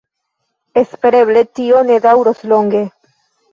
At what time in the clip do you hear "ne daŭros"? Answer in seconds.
1.91-2.43